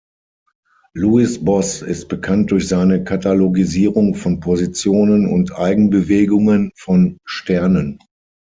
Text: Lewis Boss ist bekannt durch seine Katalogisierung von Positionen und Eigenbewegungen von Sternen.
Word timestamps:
Lewis 0.95 1.37
Boss 1.45 1.83
ist 1.83 2.07
bekannt 2.07 2.49
durch 2.49 2.67
seine 2.69 3.03
Katalogisierung 3.03 4.15
von 4.15 4.39
Positionen 4.39 5.27
und 5.27 5.55
Eigenbewegungen 5.55 6.71
von 6.75 7.19
Sternen. 7.23 7.99